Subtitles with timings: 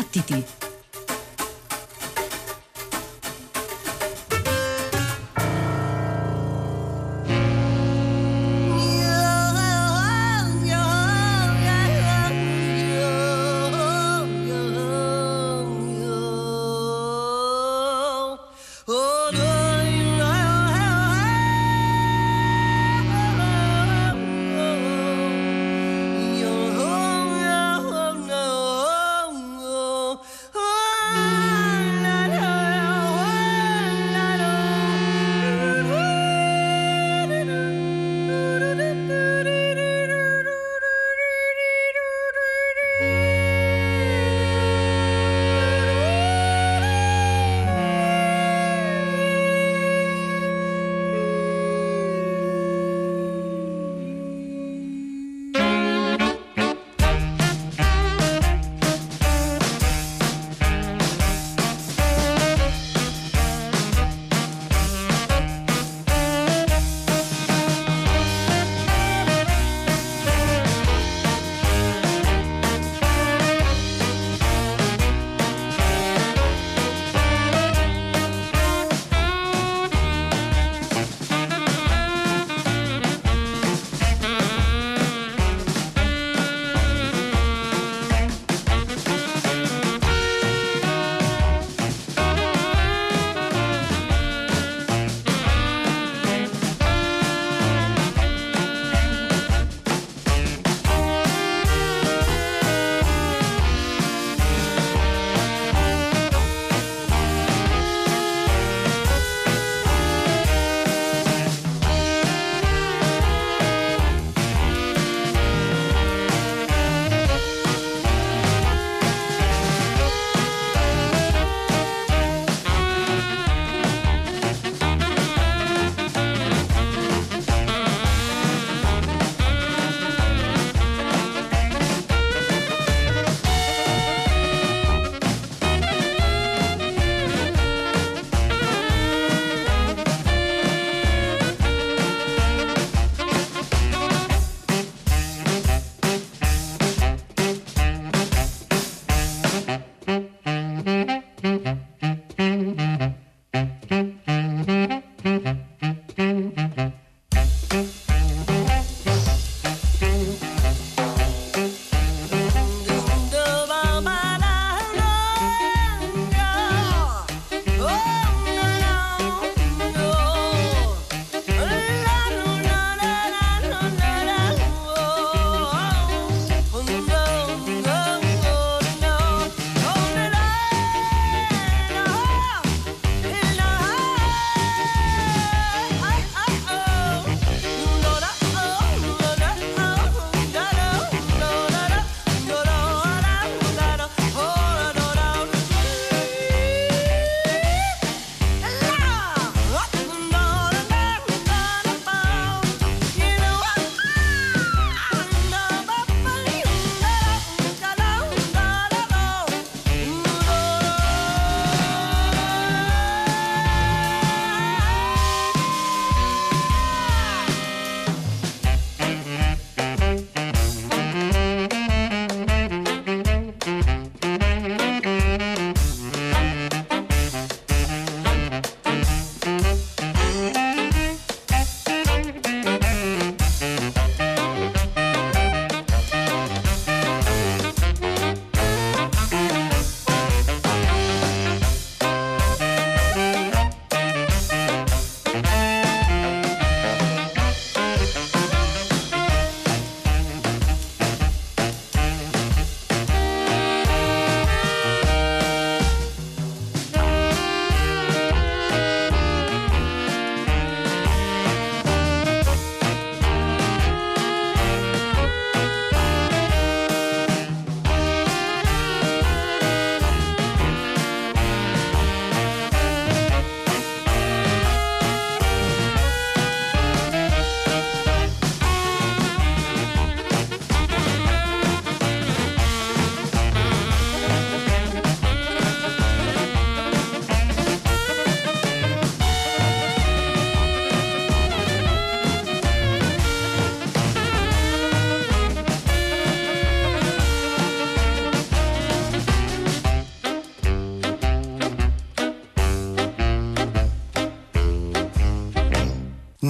[0.00, 0.69] Battiti!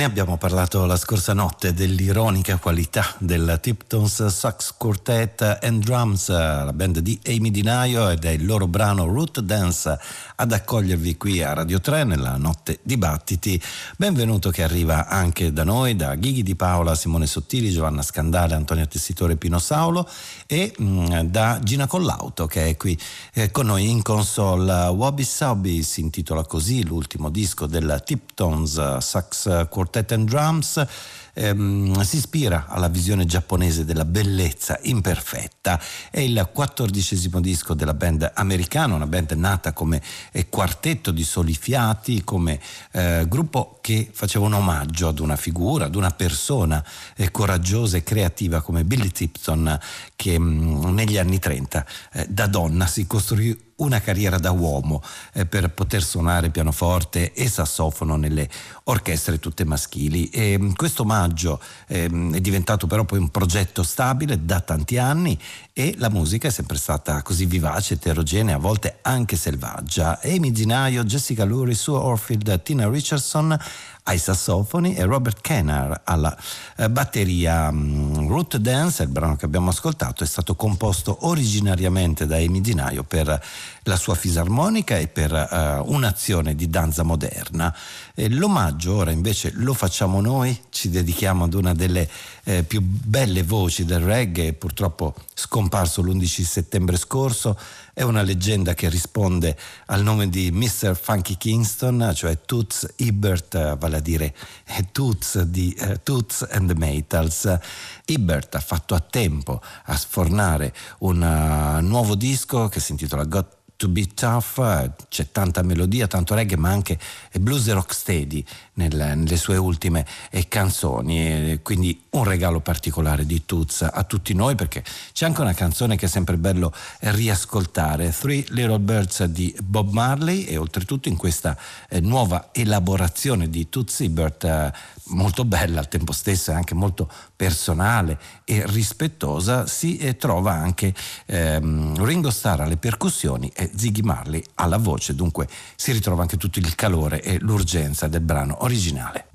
[0.00, 6.72] Ne abbiamo parlato la scorsa notte dell'ironica qualità del Tiptons Sax Quartet and Drums, la
[6.72, 9.98] band di Amy Dinaio ed è il loro brano Root Dance
[10.36, 13.60] ad accogliervi qui a Radio 3 nella notte dibattiti.
[13.98, 18.88] Benvenuto che arriva anche da noi, da Ghighi di Paola, Simone Sottili, Giovanna Scandale, Antonio
[18.88, 20.08] Tessitore, Pino Saulo
[20.52, 22.98] e mh, mm, da Gina Collauto che è qui
[23.34, 24.88] eh, con noi in console.
[24.88, 30.86] Wobby Sobby si intitola così l'ultimo disco del Tiptons Sax Quartet Quartet and Drums
[31.34, 35.80] ehm, si ispira alla visione giapponese della bellezza imperfetta.
[36.10, 40.02] È il quattordicesimo disco della band americana, una band nata come
[40.32, 42.60] eh, quartetto di soli fiati, come
[42.92, 46.84] eh, gruppo che faceva un omaggio ad una figura, ad una persona
[47.16, 49.78] eh, coraggiosa e creativa come Billy Tipton
[50.16, 55.70] che negli anni 30 eh, da donna si costruì una carriera da uomo eh, per
[55.70, 58.48] poter suonare pianoforte e sassofono nelle
[58.84, 60.28] orchestre tutte maschili.
[60.30, 65.38] E, mm, questo omaggio eh, è diventato però poi un progetto stabile da tanti anni
[65.72, 70.20] e la musica è sempre stata così vivace, eterogenea, a volte anche selvaggia.
[70.22, 73.58] Amy Ginaio, Jessica Lurie, Sue Orfield, Tina Richardson
[74.04, 76.36] ai sassofoni e Robert Kenner alla
[76.76, 77.70] eh, batteria.
[77.70, 83.04] Mm, Root Dance, il brano che abbiamo ascoltato, è stato composto originariamente da Amy Dinaio
[83.04, 83.40] per
[83.84, 87.74] la sua fisarmonica e per uh, un'azione di danza moderna.
[88.14, 92.08] E l'omaggio ora invece lo facciamo noi, ci dedichiamo ad una delle
[92.44, 97.56] eh, più belle voci del reggae, purtroppo scomparso l'11 settembre scorso,
[97.92, 99.56] è una leggenda che risponde
[99.86, 100.98] al nome di Mr.
[100.98, 104.34] Funky Kingston, cioè Toots Hibbert, vale a dire
[104.64, 107.58] eh, Toots di uh, Toots and the Metals.
[108.06, 113.59] Hibbert ha fatto a tempo a sfornare un uh, nuovo disco che si intitola Got
[113.80, 116.98] To Be Tough, c'è tanta melodia, tanto reggae, ma anche
[117.40, 118.44] blues e rocksteady
[118.88, 121.52] nel, nelle sue ultime eh, canzoni.
[121.52, 124.82] E quindi un regalo particolare di Toots a tutti noi, perché
[125.12, 130.44] c'è anche una canzone che è sempre bello riascoltare, Three Little Birds di Bob Marley,
[130.44, 131.56] e oltretutto in questa
[131.88, 134.72] eh, nuova elaborazione di Toots Hibbert eh,
[135.10, 140.94] molto bella al tempo stesso e anche molto personale e rispettosa si trova anche
[141.26, 145.14] ehm, Ringo Starr alle percussioni e Ziggy Marley alla voce.
[145.14, 149.29] Dunque si ritrova anche tutto il calore e l'urgenza del brano originale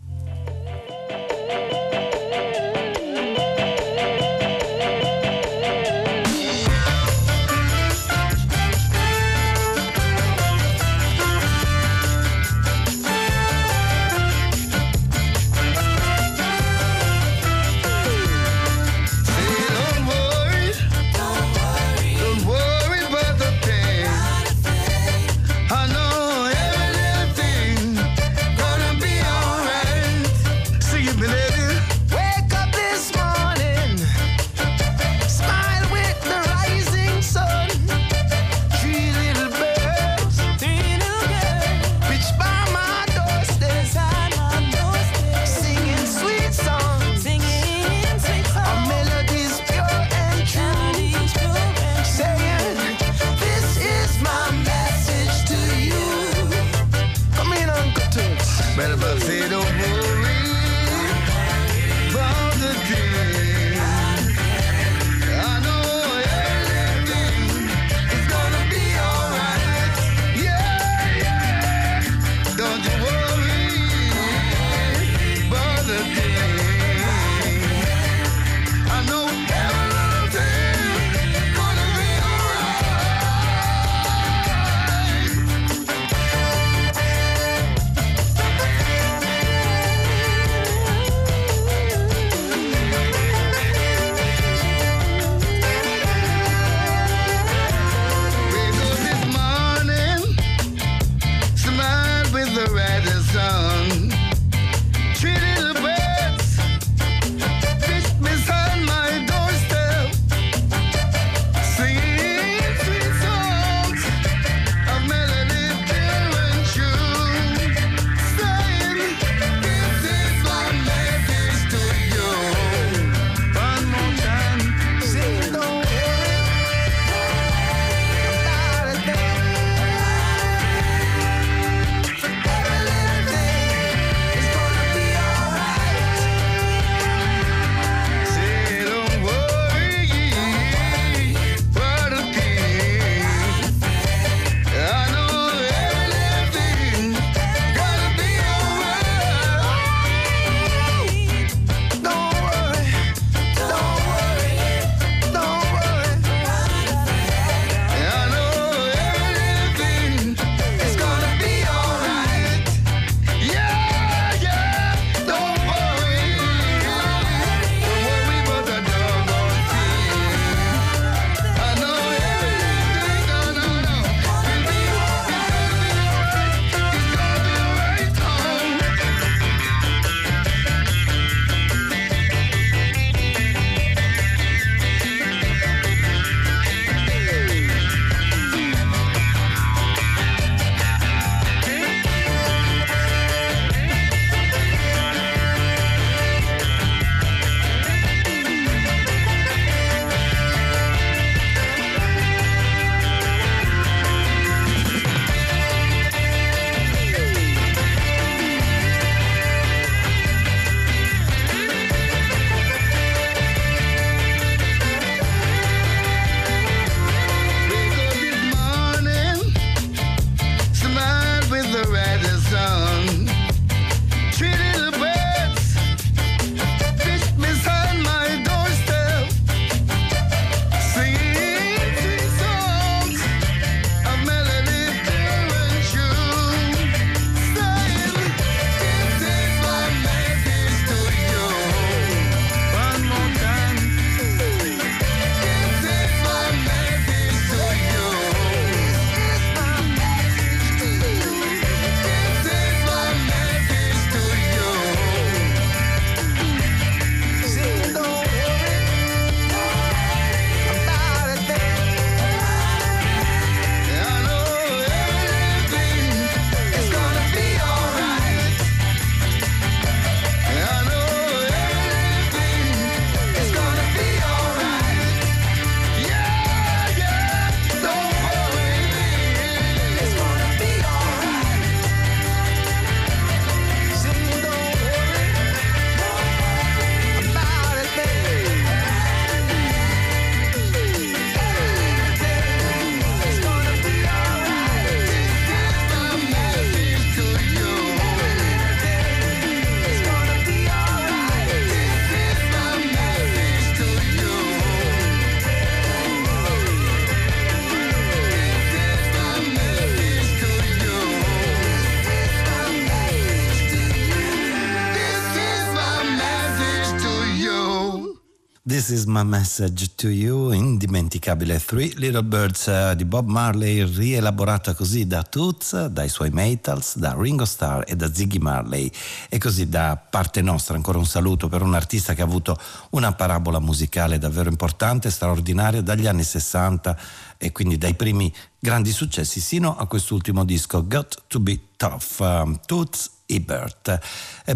[318.85, 324.75] This is my message to you, indimenticabile Three Little Birds uh, di Bob Marley, rielaborata
[324.75, 328.91] così da Toots, dai suoi Maytals, da Ringo Starr e da Ziggy Marley.
[329.27, 332.59] E così da parte nostra ancora un saluto per un artista che ha avuto
[332.91, 336.95] una parabola musicale davvero importante, straordinaria, dagli anni 60
[337.39, 342.19] e quindi dai primi grandi successi sino a quest'ultimo disco, Got to Be Tough.
[342.19, 343.99] Um, Toots Ebert.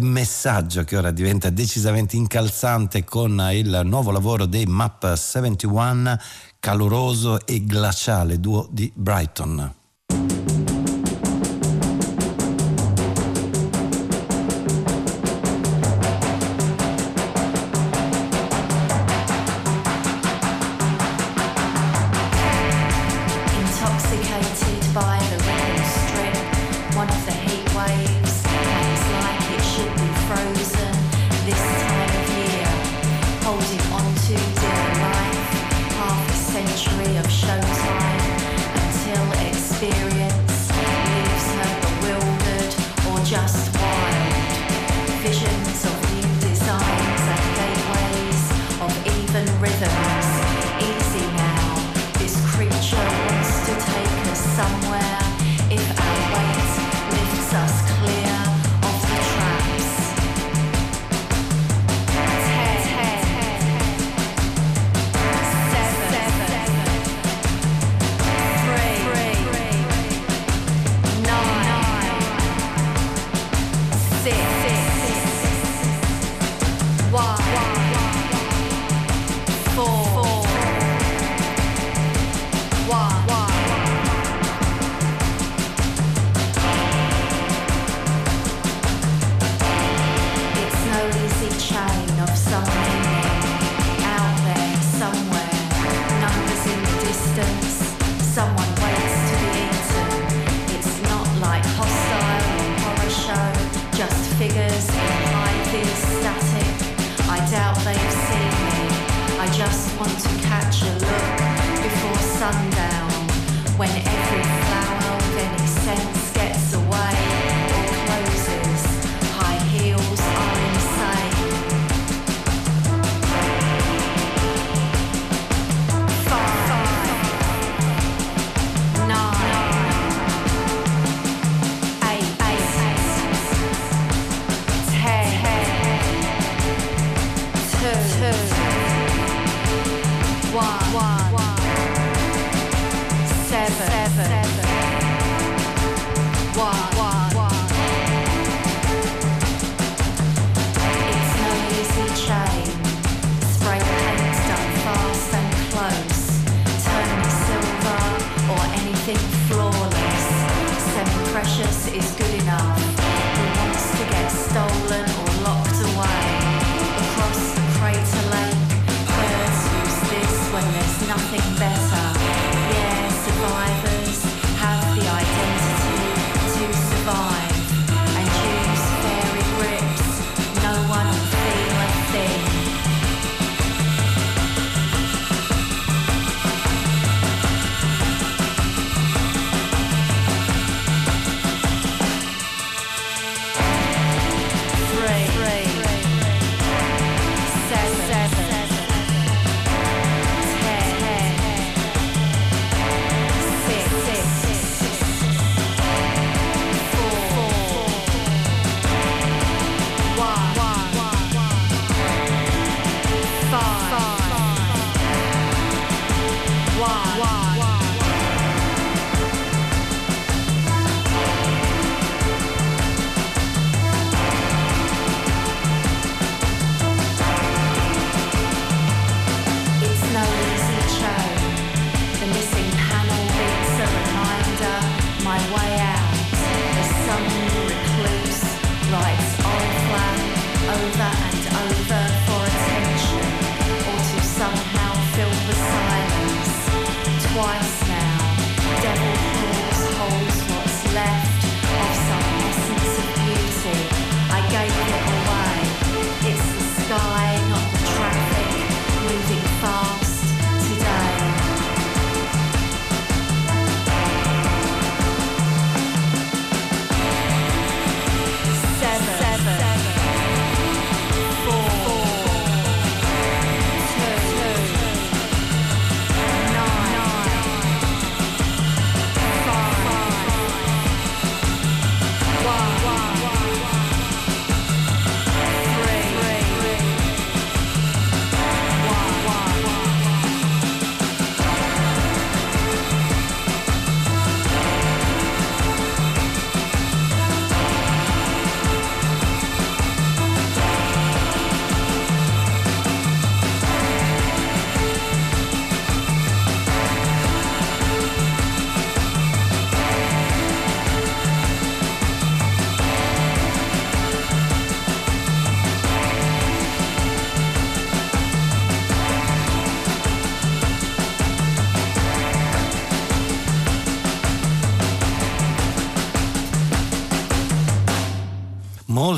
[0.00, 6.18] Messaggio che ora diventa decisamente incalzante con il nuovo lavoro dei Map 71,
[6.58, 9.79] caloroso e glaciale duo di Brighton.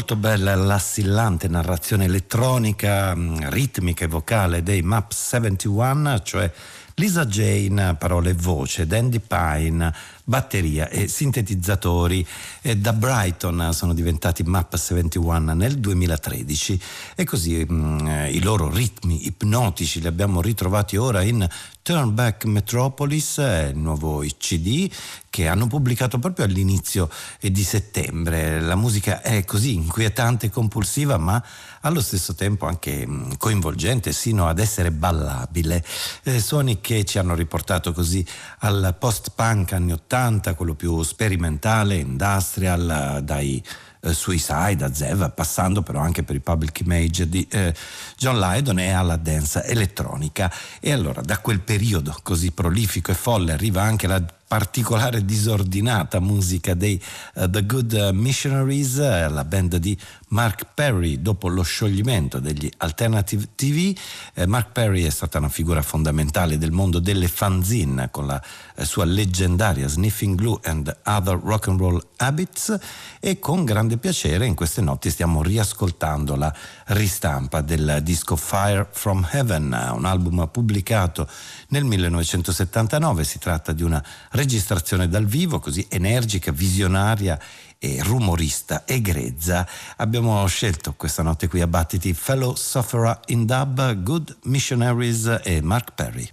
[0.02, 6.50] Molto bella l'assillante narrazione elettronica, mm, ritmica e vocale dei Map 71, cioè
[6.94, 9.94] Lisa Jane, parole e voce, Dandy Pine,
[10.32, 12.26] batteria e sintetizzatori.
[12.62, 16.80] E da Brighton sono diventati Map 71 nel 2013
[17.14, 21.46] e così mh, mm, i loro ritmi ipnotici li abbiamo ritrovati ora in
[21.82, 24.88] Turn Back Metropolis, il nuovo CD
[25.28, 28.60] che hanno pubblicato proprio all'inizio di settembre.
[28.60, 31.42] La musica è così inquietante e compulsiva, ma
[31.80, 35.84] allo stesso tempo anche mm, coinvolgente, sino ad essere ballabile.
[36.22, 38.24] Eh, suoni che ci hanno riportato così
[38.58, 40.21] al post-punk anni 80,
[40.54, 43.62] quello più sperimentale, industrial, dai
[44.00, 47.74] eh, Suicide, a Zev, passando però anche per i public image di eh,
[48.16, 50.52] John Lydon e alla dance elettronica.
[50.80, 56.74] E allora da quel periodo così prolifico e folle arriva anche la particolare disordinata musica
[56.74, 57.02] dei
[57.36, 59.96] uh, The Good Missionaries, uh, la band di
[60.32, 63.96] Mark Perry dopo lo scioglimento degli Alternative TV.
[64.34, 68.42] Eh, Mark Perry è stata una figura fondamentale del mondo delle fanzine con la
[68.74, 72.78] eh, sua leggendaria Sniffing Glue and Other Rock and Roll Habits
[73.20, 76.52] e con grande piacere in queste notti stiamo riascoltando la
[76.86, 81.28] ristampa del disco Fire from Heaven, un album pubblicato
[81.68, 83.24] nel 1979.
[83.24, 84.02] Si tratta di una
[84.42, 87.38] registrazione dal vivo così energica, visionaria
[87.78, 89.66] e rumorista e grezza.
[89.96, 95.94] Abbiamo scelto questa notte qui a Battiti Fellow Sufferer in Dub, Good Missionaries e Mark
[95.94, 96.28] Perry.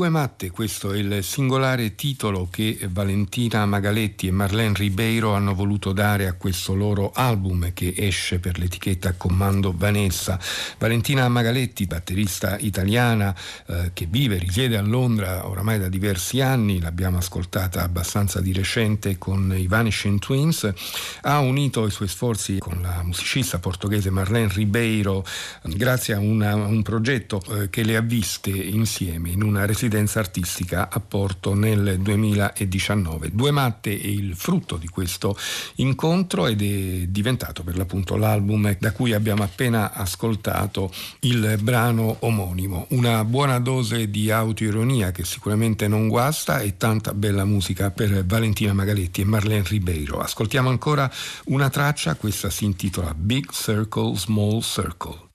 [0.00, 5.92] Due matte, questo è il singolare titolo che Valentina Magaletti e Marlene Ribeiro hanno voluto
[5.92, 10.40] dare a questo loro album che esce per l'etichetta Comando Vanessa.
[10.78, 13.36] Valentina Magaletti, batterista italiana
[13.66, 19.18] eh, che vive, risiede a Londra oramai da diversi anni, l'abbiamo ascoltata abbastanza di recente
[19.18, 20.72] con i Vanishing Twins,
[21.20, 25.26] ha unito i suoi sforzi con la musicista portoghese Marlene Ribeiro
[25.64, 30.20] grazie a, una, un progetto eh, che le ha viste insieme in una residenza residenza
[30.20, 33.30] artistica a Porto nel 2019.
[33.32, 35.36] Due matte è il frutto di questo
[35.76, 42.86] incontro ed è diventato per l'appunto l'album da cui abbiamo appena ascoltato il brano omonimo.
[42.90, 48.72] Una buona dose di autoironia che sicuramente non guasta e tanta bella musica per Valentina
[48.72, 50.20] Magaletti e Marlene Ribeiro.
[50.20, 51.10] Ascoltiamo ancora
[51.46, 55.28] una traccia, questa si intitola Big Circle, Small Circle.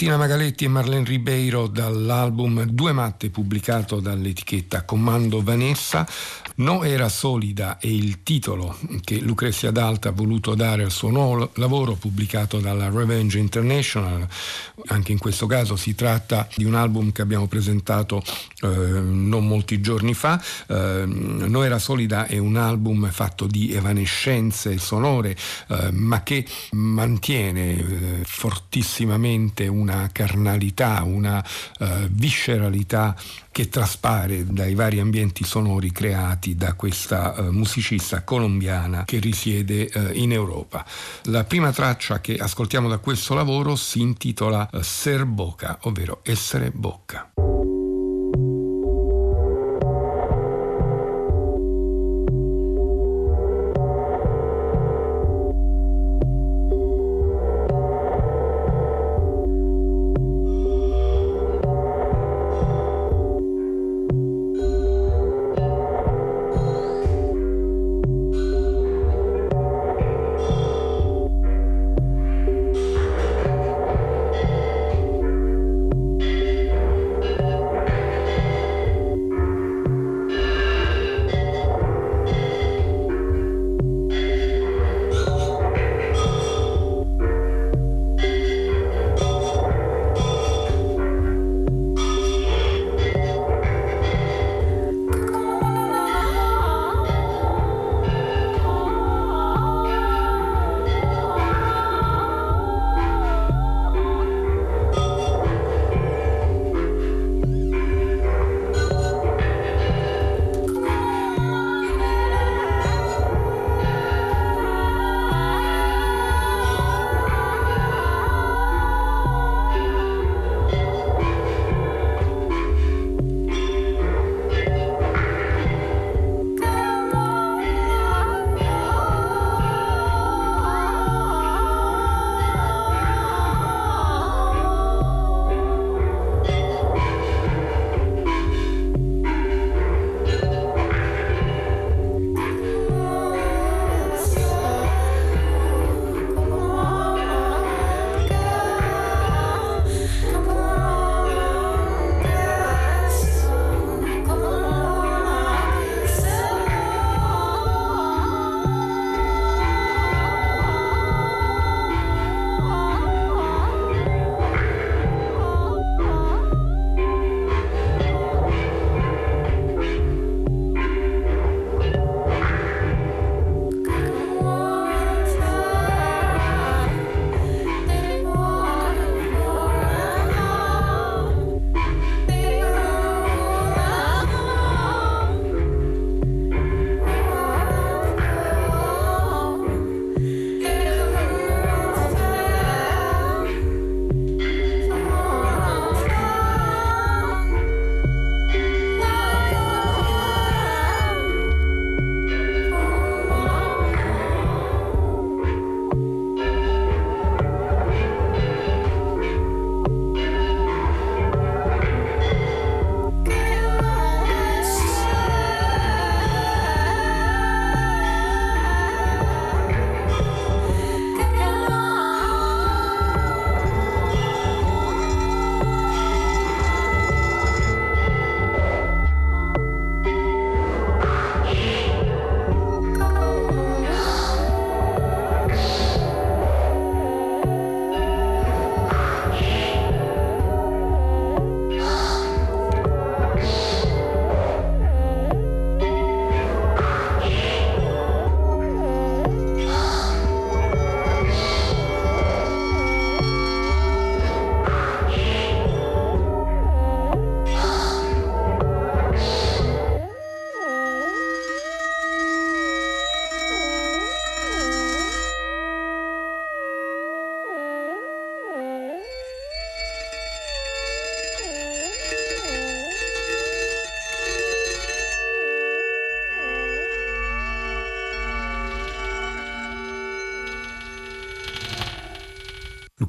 [0.00, 6.08] Valentina Magaletti e Marlene Ribeiro dall'album Due Matte pubblicato dall'etichetta Comando Vanessa.
[6.56, 11.50] No era solida è il titolo che Lucrezia D'Alta ha voluto dare al suo nuovo
[11.56, 14.26] lavoro pubblicato dalla Revenge International.
[14.86, 18.22] Anche in questo caso si tratta di un album che abbiamo presentato
[18.62, 20.42] eh, non molti giorni fa.
[20.66, 25.36] Eh, no era solida è un album fatto di evanescenze sonore
[25.68, 31.44] eh, ma che mantiene eh, fortissimamente una carnalità, una
[31.78, 33.16] eh, visceralità
[33.52, 40.86] che traspare dai vari ambienti sonori creati da questa musicista colombiana che risiede in Europa.
[41.24, 47.32] La prima traccia che ascoltiamo da questo lavoro si intitola Ser Boca, ovvero essere bocca.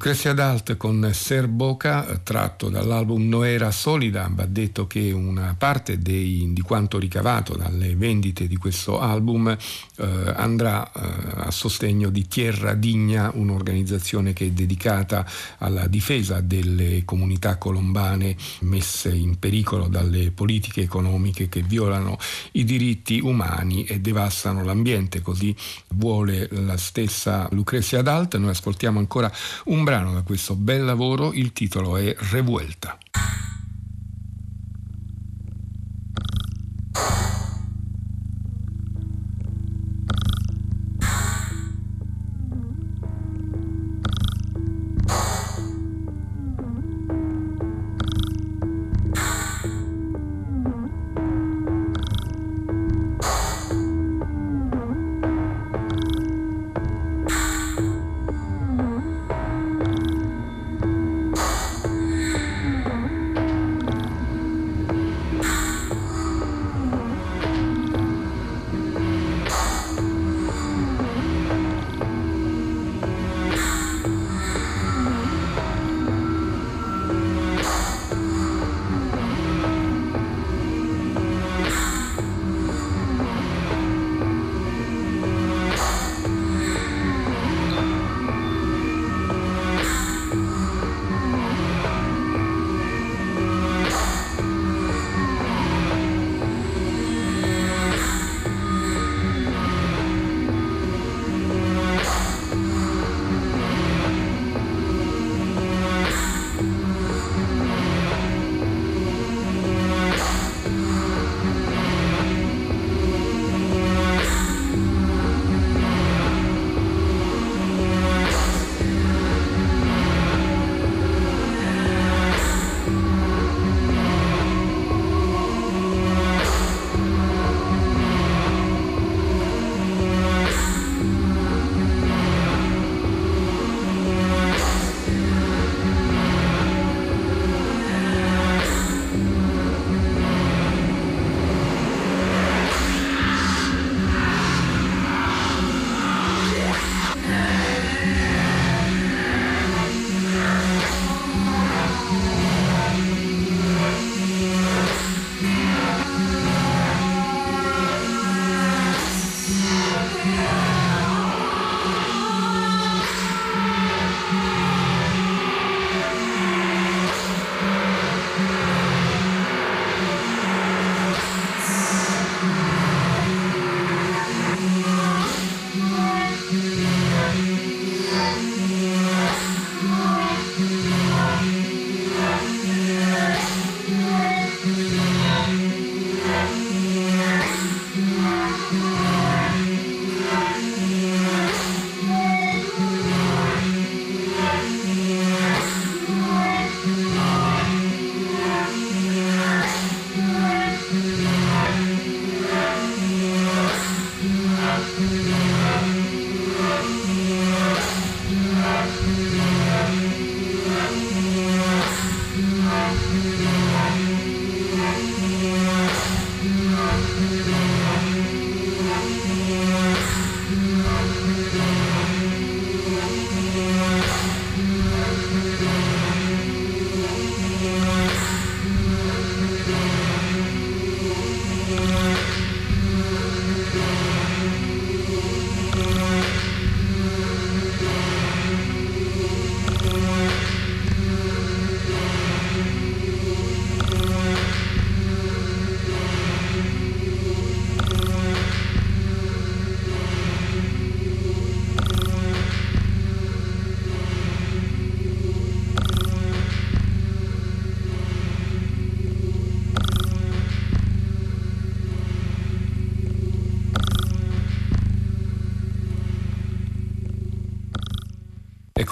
[0.02, 6.50] Lucrezia Dalt con Ser Boca, tratto dall'album Noera Solida, va detto che una parte dei,
[6.52, 11.00] di quanto ricavato dalle vendite di questo album eh, andrà eh,
[11.42, 15.24] a sostegno di Tierra Digna, un'organizzazione che è dedicata
[15.58, 22.18] alla difesa delle comunità colombane messe in pericolo dalle politiche economiche che violano
[22.52, 25.54] i diritti umani e devastano l'ambiente, così
[25.90, 28.36] vuole la stessa Lucrezia Dalt.
[28.36, 29.30] Noi ascoltiamo ancora
[29.66, 32.96] un un brano da questo bel lavoro, il titolo è Revuelta.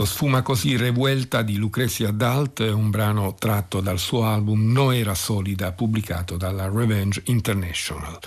[0.01, 5.15] Ecco, sfuma così Revuelta di Lucrezia Dalt, un brano tratto dal suo album No era
[5.15, 8.19] solida, pubblicato dalla Revenge International.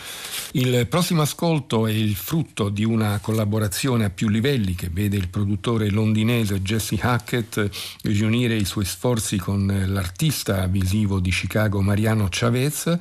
[0.56, 5.30] Il prossimo ascolto è il frutto di una collaborazione a più livelli che vede il
[5.30, 7.70] produttore londinese Jesse Hackett
[8.04, 12.98] riunire i suoi sforzi con l'artista visivo di Chicago Mariano Chavez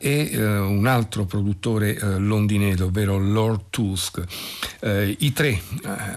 [0.00, 4.22] e eh, un altro produttore eh, londinese, ovvero Lord Tusk.
[4.80, 5.60] Eh, I tre eh,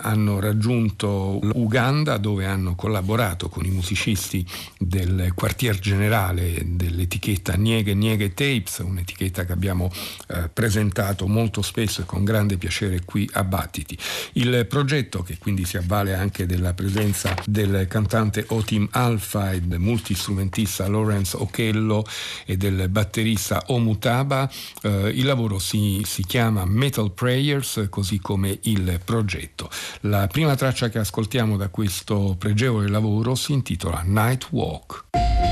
[0.02, 4.46] hanno raggiunto Uganda Olanda dove hanno collaborato con i musicisti
[4.78, 9.92] del quartier generale dell'etichetta Nieghe Nieghe Tapes, un'etichetta che abbiamo
[10.30, 13.98] eh, presentato molto spesso e con grande piacere qui a Battiti.
[14.34, 19.80] Il progetto, che quindi si avvale anche della presenza del cantante Otim Alfa e del
[19.80, 22.06] multistrumentista Lawrence Ochello
[22.46, 24.50] e del batterista Omutaba,
[24.84, 29.70] eh, il lavoro si, si chiama Metal Prayers, così come il progetto.
[30.02, 35.51] La prima traccia che ascoltiamo da questo pregevole lavoro si intitola Night Walk.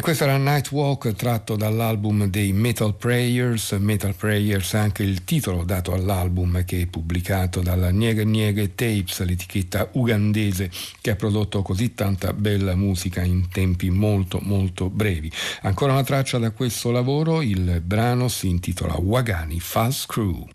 [0.00, 3.72] Questo era Night Walk tratto dall'album dei Metal Prayers.
[3.72, 9.22] Metal Prayers è anche il titolo dato all'album che è pubblicato dalla Nieghe Nieghe Tapes,
[9.24, 10.70] l'etichetta ugandese
[11.00, 15.30] che ha prodotto così tanta bella musica in tempi molto molto brevi.
[15.62, 20.46] Ancora una traccia da questo lavoro, il brano si intitola Wagani Fast Crew.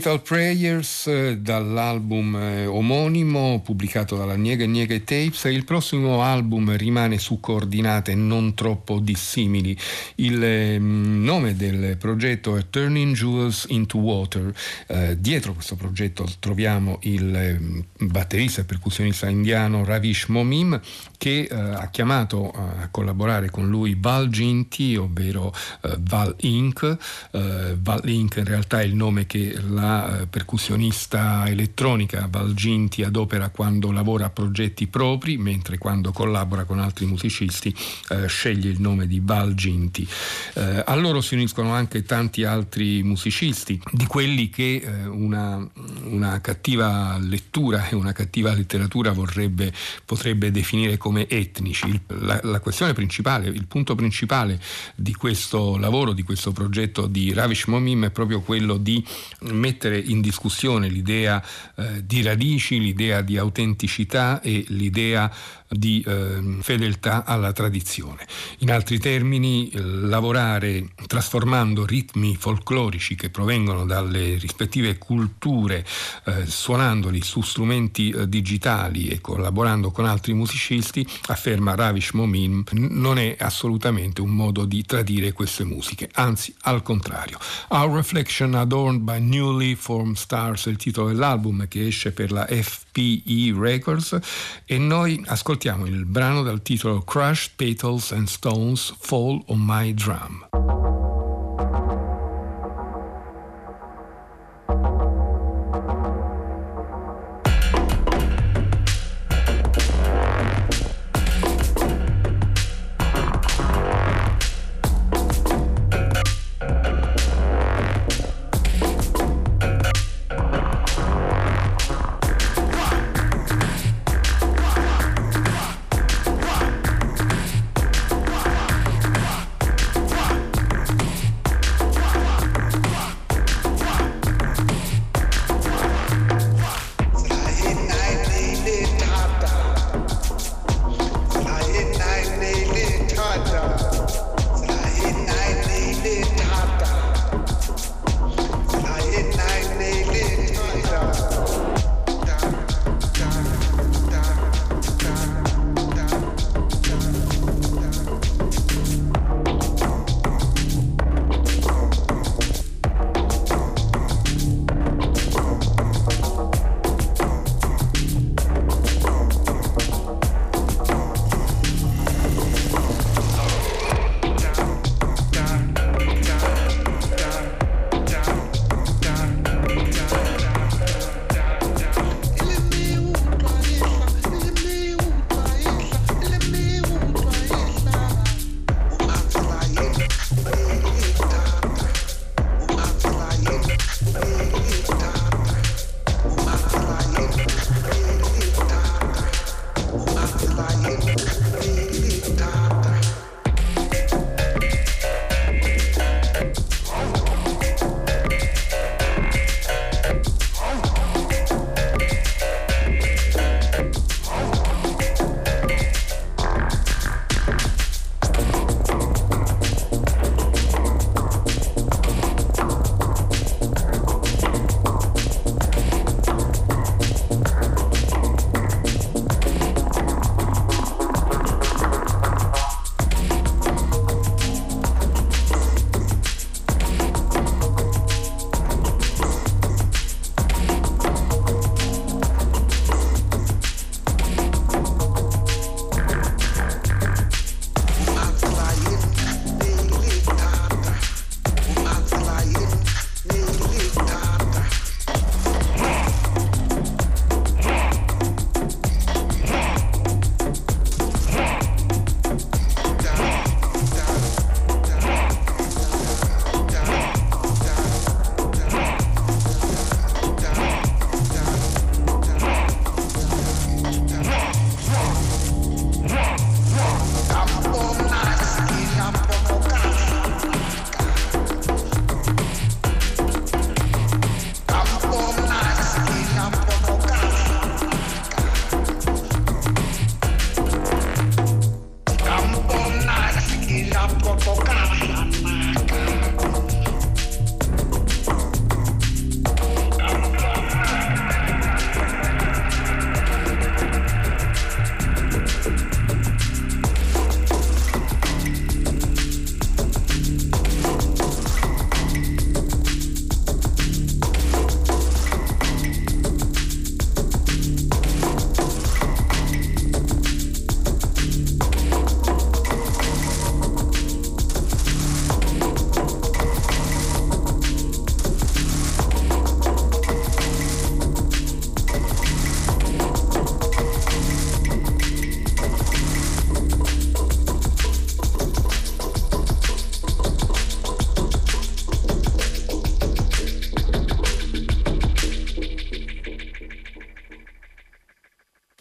[0.00, 5.44] Metal Prayers eh, dall'album eh, omonimo pubblicato dalla Niega Niega Tapes.
[5.44, 9.76] Il prossimo album rimane su coordinate non troppo dissimili.
[10.14, 14.50] Il eh, nome del progetto è Turning Jewels into Water.
[14.86, 17.60] Eh, dietro questo progetto troviamo il eh,
[17.98, 20.80] batterista e percussionista indiano Ravish Momim
[21.18, 25.52] che eh, ha chiamato a collaborare con lui Val Ginti, ovvero
[25.98, 26.96] Val Inc.
[27.32, 28.36] Val Inc.
[28.36, 34.30] in realtà è il nome che la eh, percussionista elettronica Valginti adopera quando lavora a
[34.30, 37.74] progetti propri, mentre quando collabora con altri musicisti
[38.10, 40.06] eh, sceglie il nome di Valginti.
[40.54, 45.66] Eh, a loro si uniscono anche tanti altri musicisti, di quelli che eh, una,
[46.04, 49.72] una, cattiva lettura e una cattiva letteratura vorrebbe,
[50.04, 52.00] potrebbe definire come etnici.
[52.20, 54.60] La, la questione principale, il punto principale
[54.94, 59.04] di questo lavoro, di questo progetto di Ravish Momim è proprio quello di
[59.40, 61.42] mettere in discussione l'idea
[61.74, 65.30] eh, di radici, l'idea di autenticità e l'idea
[65.70, 68.26] di eh, fedeltà alla tradizione.
[68.58, 75.86] In altri termini, lavorare trasformando ritmi folclorici che provengono dalle rispettive culture,
[76.24, 83.18] eh, suonandoli su strumenti eh, digitali e collaborando con altri musicisti, afferma Ravish Momim, non
[83.18, 87.38] è assolutamente un modo di tradire queste musiche, anzi al contrario.
[87.68, 93.54] Our Reflection Adorned by Newly Formed Stars il titolo dell'album che esce per la FPE
[93.56, 94.18] Records
[94.64, 99.92] e noi ascoltiamo ascoltiamo il brano dal titolo Crushed Petals and Stones Fall on My
[99.92, 100.48] Drum.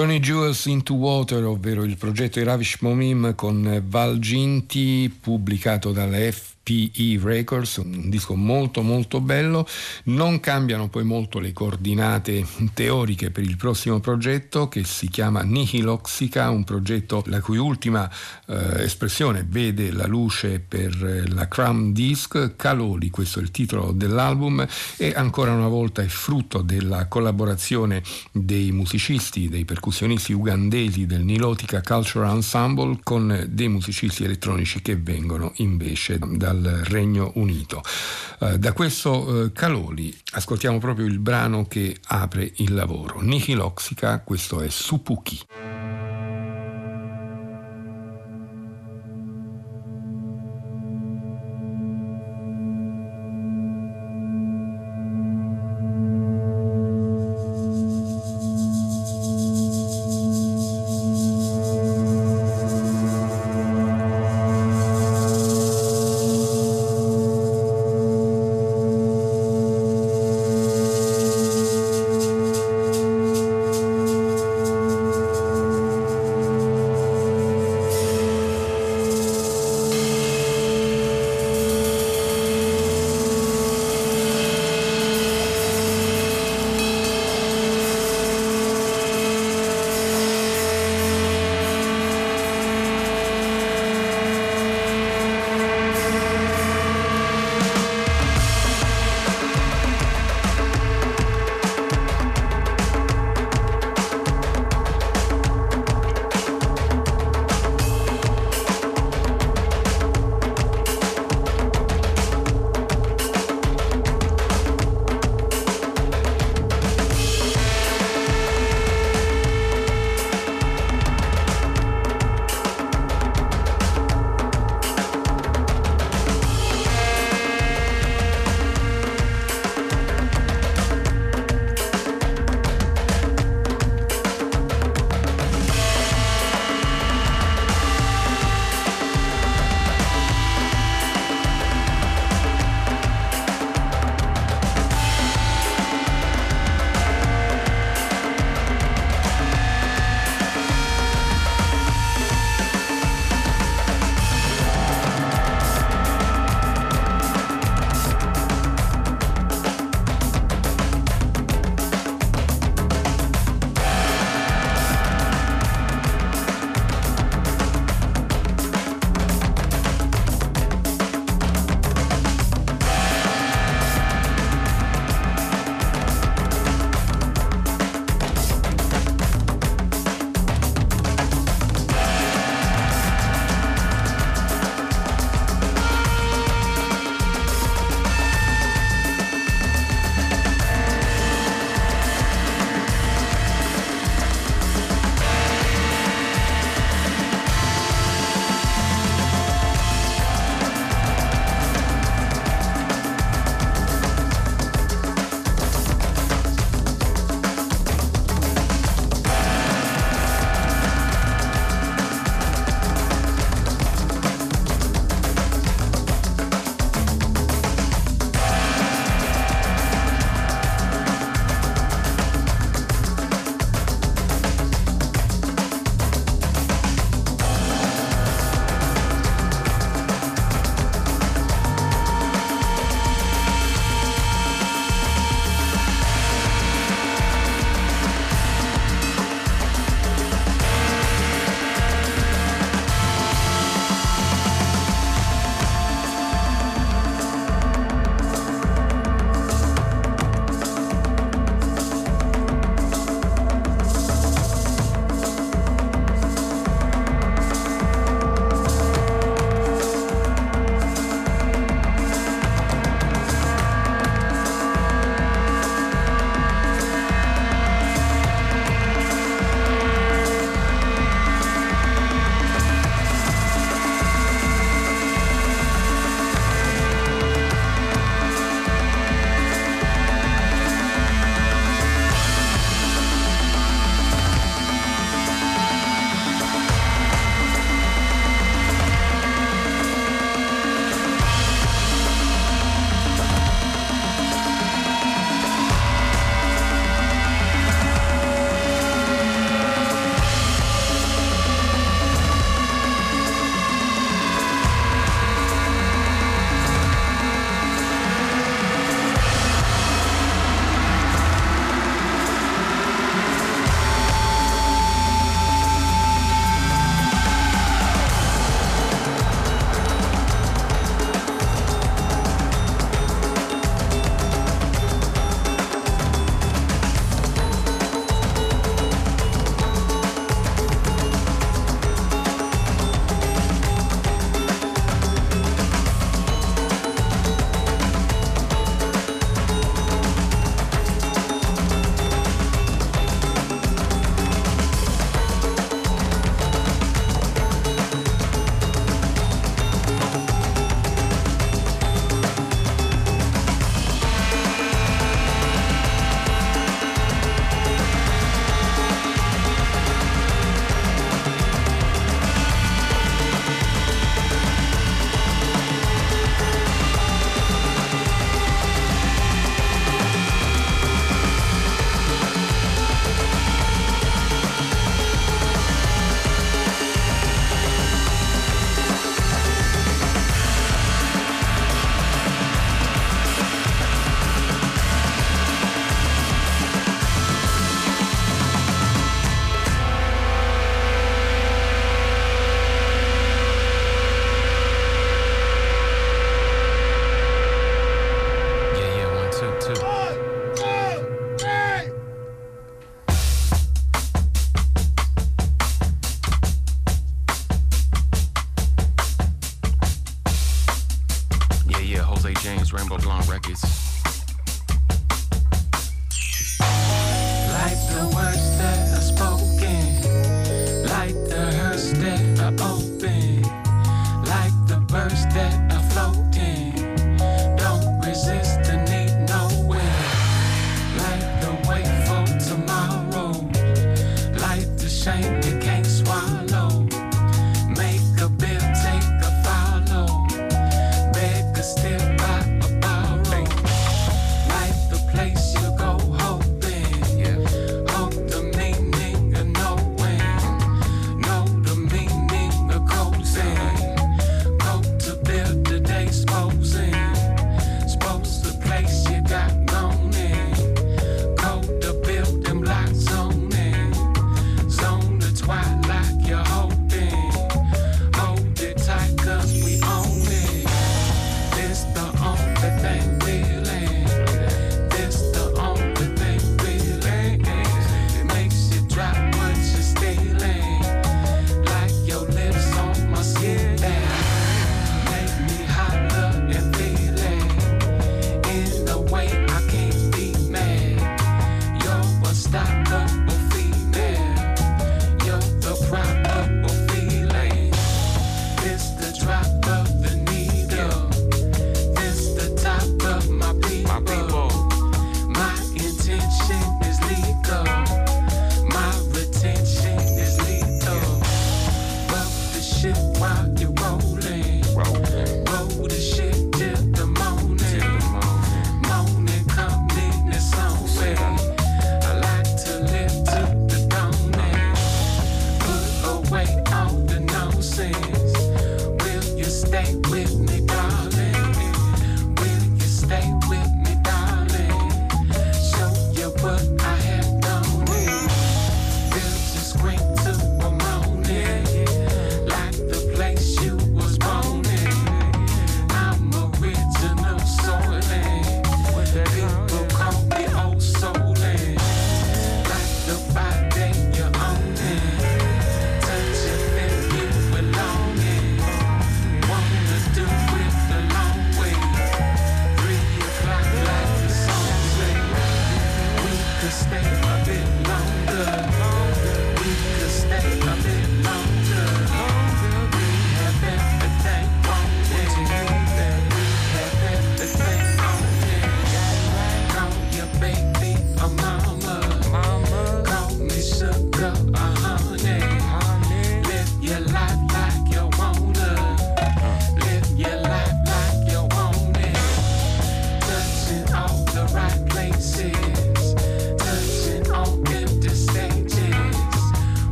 [0.00, 6.16] Turning Jewels into Water, ovvero il progetto di Ravish Momim con Val Ginti, pubblicato dalla
[6.16, 9.66] F PE Records, un disco molto molto bello,
[10.04, 16.50] non cambiano poi molto le coordinate teoriche per il prossimo progetto che si chiama Nihiloxica,
[16.50, 18.08] un progetto la cui ultima
[18.46, 24.66] eh, espressione vede la luce per la Cram Disc, Caloli, questo è il titolo dell'album
[24.96, 31.80] e ancora una volta è frutto della collaborazione dei musicisti, dei percussionisti ugandesi del Nilotica
[31.80, 37.82] Cultural Ensemble con dei musicisti elettronici che vengono invece dal dal Regno Unito.
[38.40, 43.20] Eh, da questo eh, Caloli ascoltiamo proprio il brano che apre il lavoro.
[43.20, 45.40] Nihiloxica, questo è Supuki.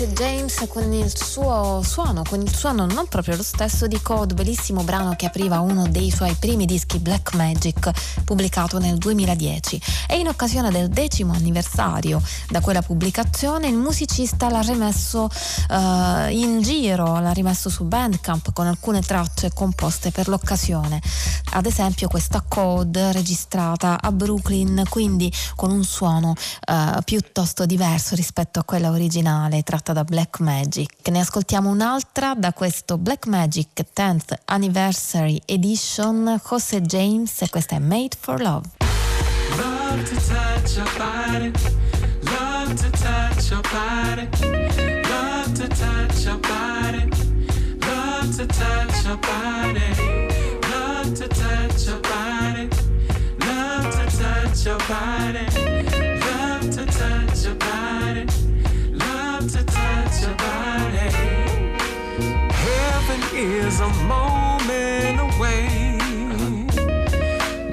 [0.00, 4.32] José James con il suo suono, con il suono non proprio lo stesso di Code,
[4.32, 7.90] bellissimo brano che apriva uno dei suoi primi dischi Black Magic,
[8.24, 9.78] pubblicato nel 2010.
[10.08, 15.28] E in occasione del decimo anniversario da quella pubblicazione, il musicista l'ha rimesso
[15.68, 20.98] uh, in giro, l'ha rimesso su Bandcamp con alcune tracce composte per l'occasione.
[21.52, 28.60] Ad esempio questa Code registrata a Brooklyn, quindi con un suono uh, piuttosto diverso rispetto
[28.60, 31.08] a quella originale tratta da Black Magic.
[31.08, 37.78] Ne ascoltiamo un'altra da questo Black Magic 10th Anniversary Edition, Jose James e questa è
[37.78, 38.68] Made for Love.
[39.56, 41.52] Love to touch your body.
[42.22, 44.28] Love to touch your body.
[45.08, 47.10] Love to touch your body.
[47.80, 49.89] Love to touch your body.
[54.60, 55.46] Touch your body.
[56.20, 58.26] Love to touch your body.
[58.92, 61.10] Love to touch your body.
[62.52, 65.98] Heaven is a moment away.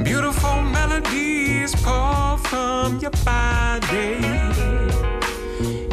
[0.04, 4.20] Beautiful melodies pour from your body.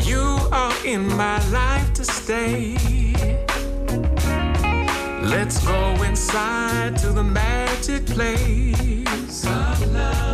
[0.05, 2.77] You are in my life to stay.
[5.23, 10.34] Let's go inside to the magic place of love,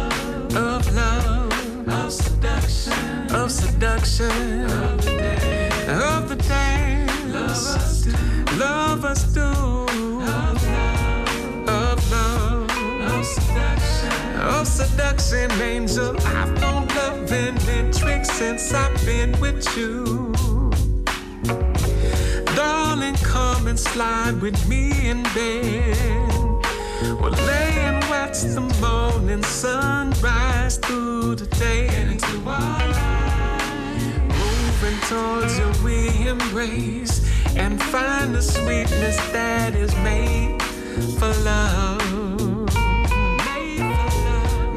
[3.32, 8.06] of seduction, of the day, of dance.
[8.58, 10.62] Love us do, of
[12.10, 12.70] love,
[13.12, 16.16] of seduction, of seduction, angel.
[16.26, 20.32] I've known loving and tricks since I've been with you.
[22.56, 25.96] Darling, come and slide with me in bed.
[27.20, 33.19] We'll lay and watch the morning sun rise through the day into our life.
[34.82, 37.20] Moving towards you, we embrace
[37.54, 40.58] and find the sweetness that is made
[41.18, 41.98] for love.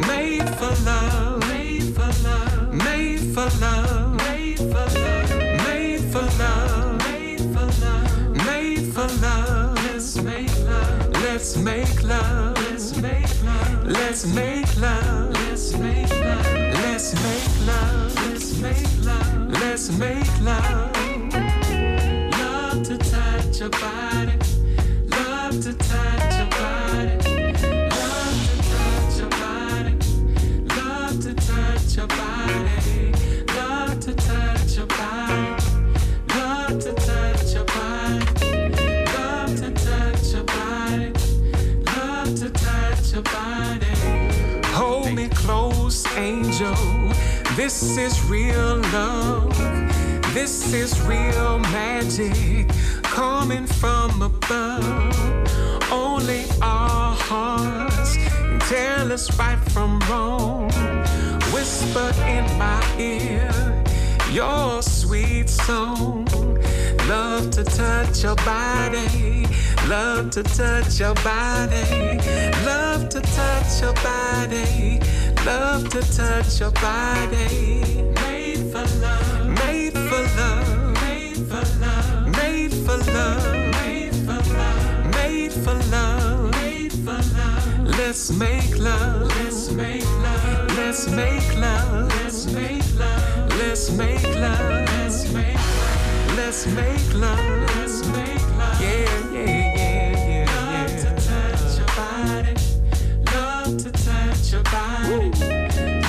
[0.09, 1.47] Made for love.
[1.47, 2.73] Made for love.
[2.73, 4.15] Made for love.
[4.17, 5.63] Made for love.
[5.63, 6.97] Made for love.
[8.45, 9.75] Made for love.
[9.85, 11.13] Let's make love.
[11.23, 12.57] Let's make love.
[13.85, 15.34] Let's make love.
[15.45, 16.53] Let's make love.
[16.73, 18.92] Let's make love.
[19.85, 20.95] Let's make love.
[22.39, 24.31] Love to touch your body.
[25.10, 27.18] Love to touch your body.
[27.89, 29.93] Love to touch your body.
[30.77, 33.11] Love to touch your body.
[33.57, 35.51] Love to touch your body.
[36.30, 38.26] Love to touch your body.
[39.18, 41.11] Love to touch your body.
[41.84, 44.68] Love to touch your body.
[44.68, 46.73] Hold me close, angel.
[47.57, 49.52] This is real love.
[50.34, 52.68] This is real magic
[53.03, 55.14] coming from above.
[55.91, 58.18] Only our hearts
[58.68, 60.72] tell us right from wrong.
[61.53, 63.84] Whisper in my ear
[64.31, 66.26] your sweet song.
[67.07, 69.45] Love to touch your body.
[69.88, 72.18] Love to touch your body.
[72.65, 74.99] Love to touch your body.
[75.45, 78.01] Love to touch your body.
[78.15, 79.22] Made for love.
[88.14, 89.22] Let's make love.
[89.38, 90.77] Let's make love.
[90.77, 92.07] Let's make love.
[92.10, 93.49] Let's make love.
[93.57, 94.85] Let's make love.
[94.88, 96.38] Let's make love.
[96.38, 97.40] Let's make love.
[97.76, 98.80] Let's make love.
[98.80, 100.84] Yeah, yeah, yeah, yeah.
[100.84, 102.53] Love to touch your body.
[103.34, 105.31] Love to touch your body.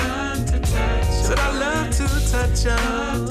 [0.05, 1.09] Love to touch.
[1.09, 3.24] Said I love to touch your.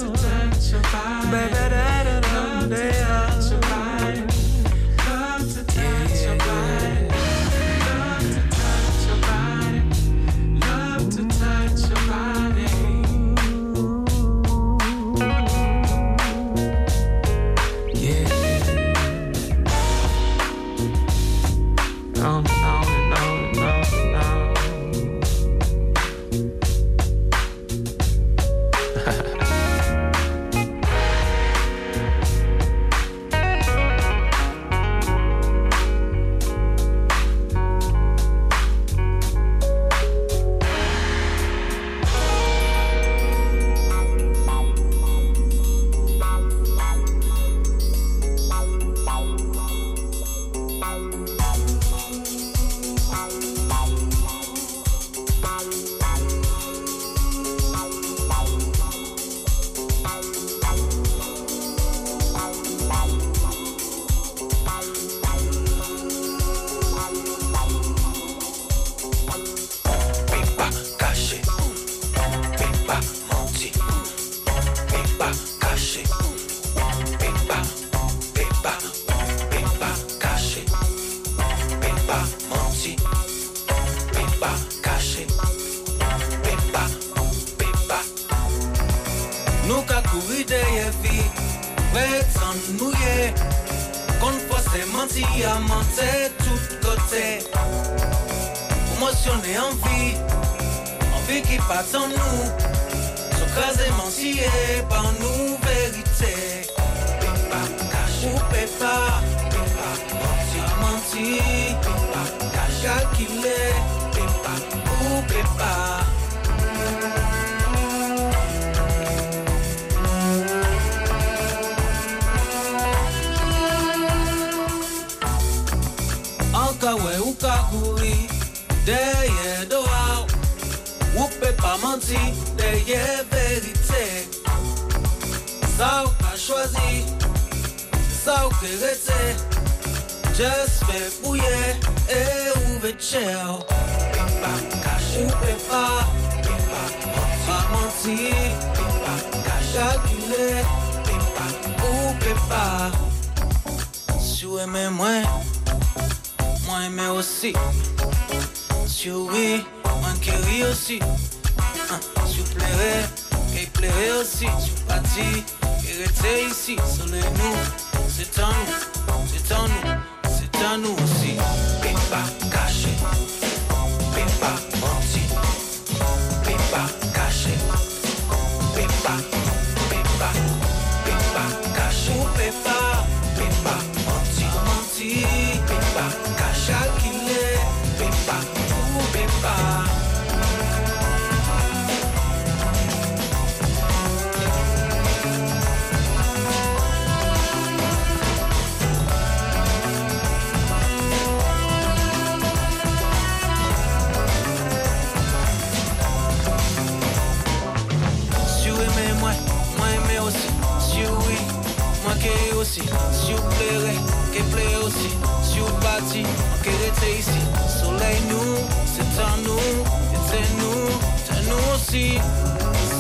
[212.73, 213.97] aussi, si vous plairez,
[214.31, 215.09] qui plaît aussi,
[215.43, 218.55] si vous bâtissez, on rester ici, soleil nous,
[218.85, 219.83] c'est en nous,
[220.27, 220.89] c'est nous,
[221.25, 222.17] c'est nous aussi,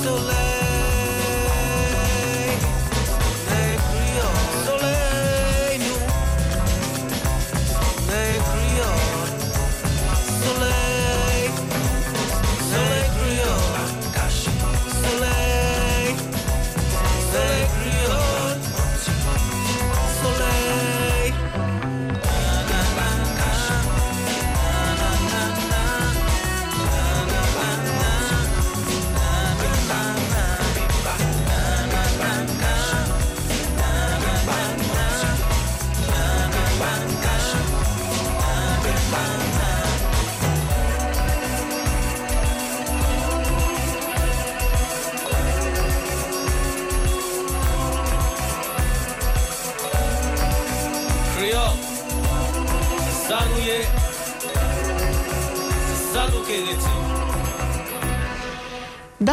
[0.03, 0.52] soleil.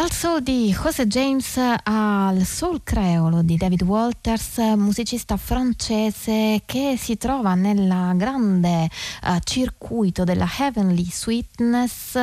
[0.01, 7.17] Dal soul di José James al soul creolo di David Walters, musicista francese che si
[7.17, 8.89] trova nel grande
[9.25, 12.17] uh, circuito della Heavenly Sweetness,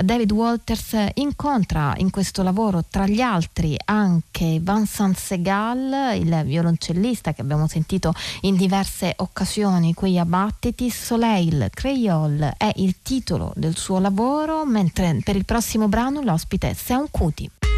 [0.00, 7.40] David Walters incontra in questo lavoro tra gli altri anche Vincent Segal, il violoncellista che
[7.40, 13.98] abbiamo sentito in diverse occasioni qui a Battiti, Soleil Creole è il titolo del suo
[13.98, 17.73] lavoro, mentre per il prossimo brano l'ospite è un cuore Putin.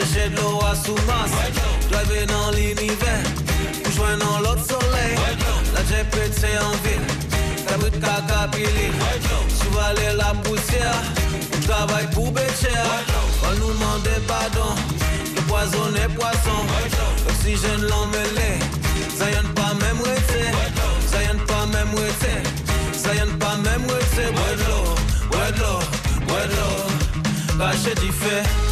[0.00, 1.36] Chercher de l'eau à sous-masse
[1.90, 3.22] Driver dans l'univers.
[3.84, 5.14] Pour joindre dans l'autre soleil.
[5.74, 7.06] La JP c'est en ville.
[7.68, 8.88] La brute cacapili
[9.60, 11.02] Chevalier la poussière.
[11.54, 12.68] On travaille pour Bécher
[13.44, 14.74] On nous demande pardon
[15.36, 16.60] Le poison est poisson.
[17.26, 18.58] L'oxygène l'emmêlé
[19.18, 20.48] Zion pas même rester.
[21.10, 22.40] Zion pas même rester.
[22.94, 24.32] Zion pas même rester.
[24.32, 24.94] Bois de l'eau,
[25.30, 28.69] bois de l'eau, bois de l'eau Caché du fait.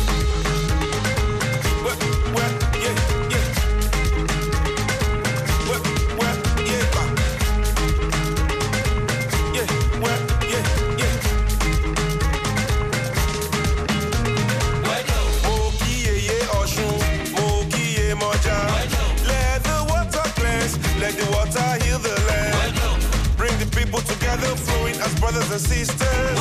[25.58, 26.38] sisters.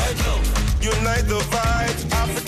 [0.82, 2.47] Unite the vibes.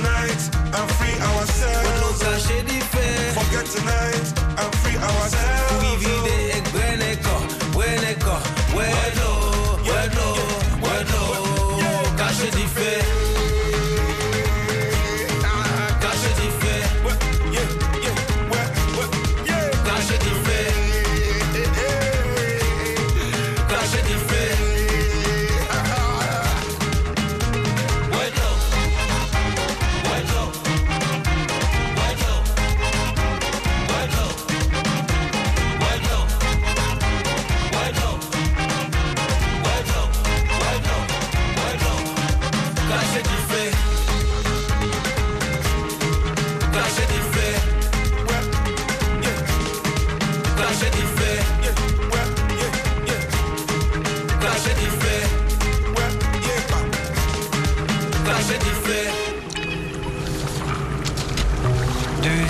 [0.00, 2.22] tonight and free ourselves.
[3.34, 4.39] Forget tonight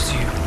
[0.01, 0.39] gives you.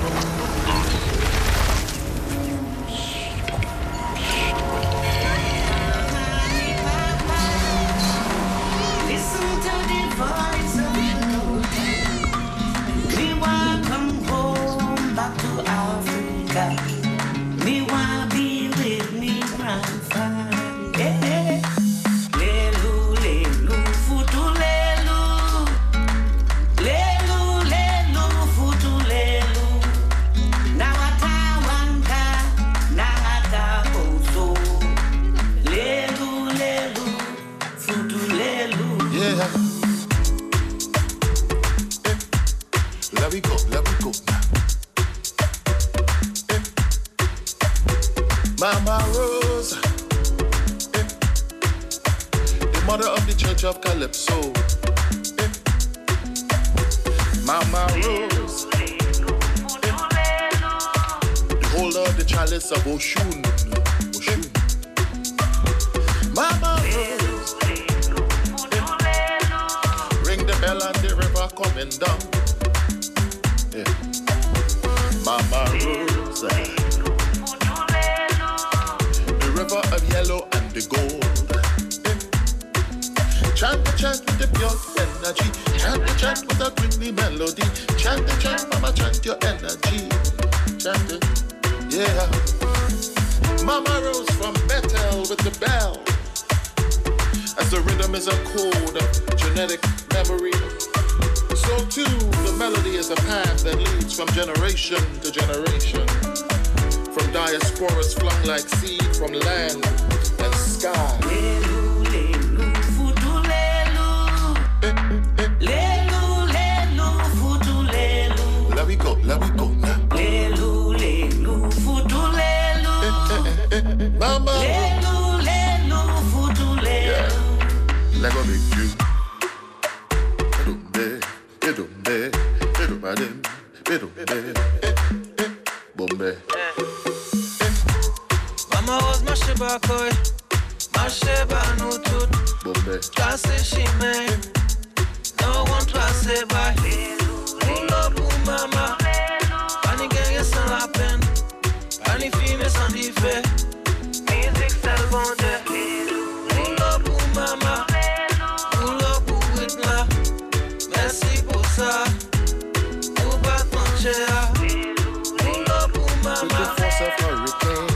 [166.44, 167.90] The force of hurricane,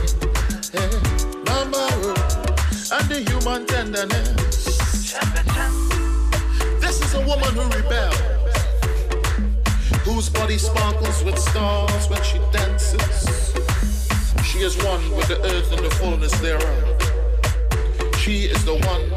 [0.74, 0.92] eh,
[1.46, 4.64] Mama Rose, and the human tenderness.
[6.80, 8.16] This is a woman who rebels,
[10.02, 13.52] whose body sparkles with stars when she dances.
[14.44, 16.96] She is one with the earth and the fullness thereof.
[18.18, 19.10] She is the one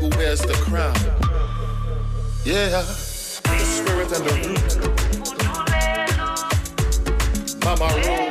[0.00, 0.96] who wears the crown.
[2.44, 2.82] Yeah,
[3.44, 4.76] the spirit and the root.
[7.64, 8.25] Mama Rose,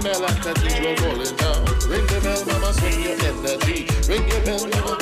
[0.00, 1.64] ring the bell and cathedral rolling down.
[1.88, 3.86] Ring the bell, mama, swing your energy.
[4.08, 4.99] Ring your bell, mama.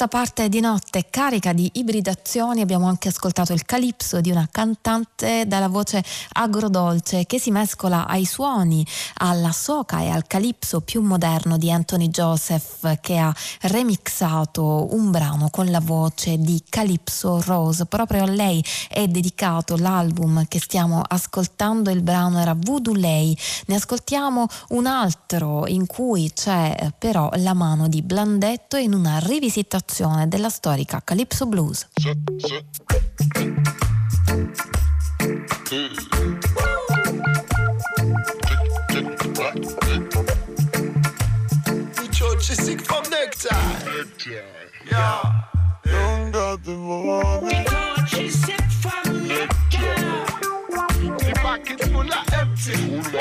[0.00, 5.44] Questa parte di notte carica di ibridazioni abbiamo anche ascoltato il calipso di una cantante
[5.46, 6.02] dalla voce
[6.32, 8.82] agrodolce che si mescola ai suoni,
[9.16, 15.50] alla soca e al calipso più moderno di Anthony Joseph che ha remixato un brano
[15.50, 17.84] con la voce di Calypso Rose.
[17.84, 23.36] Proprio a lei è dedicato l'album che stiamo ascoltando, il brano era Voodoo Lei.
[23.66, 29.18] Ne ascoltiamo un altro in cui c'è eh, però la mano di Blandetto in una
[29.18, 29.88] rivisitazione
[30.26, 31.88] della storica Calypso Blues.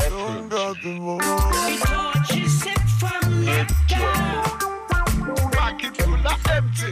[0.09, 2.18] Don't got the money.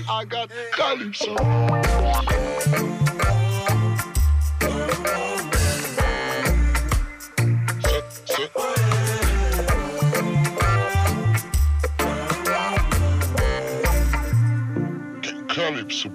[0.09, 1.35] I got calypso.
[15.49, 16.09] Calypso.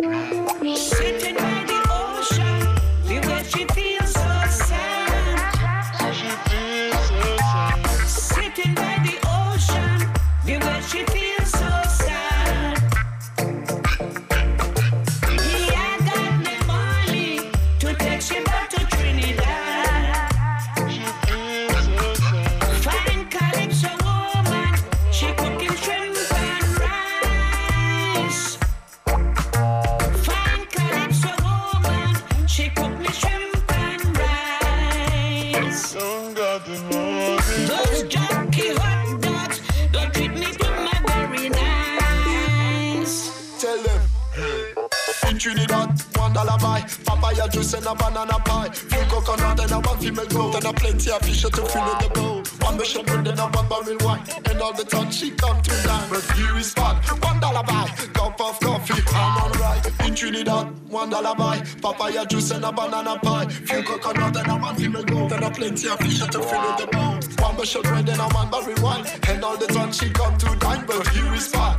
[47.93, 48.71] A banana pie.
[48.71, 51.99] Few coconut and a one female goat and a plenty of fish to fill in
[51.99, 52.43] the bowl.
[52.61, 55.83] One mission bread and a one barrel wine, and all the time she come to
[55.83, 56.09] dine.
[56.11, 59.85] But here is fun, one dollar buy cup of coffee, I'm alright.
[60.07, 63.47] In Trinidad, one dollar buy papaya juice and a banana pie.
[63.49, 66.77] Few coconut and a one female goat and a plenty of fish to fill in
[66.81, 67.47] the bowl.
[67.47, 70.57] One mission bread and a one barrel wine, and all the time she come to
[70.57, 70.85] dine.
[70.87, 71.79] But here is fun,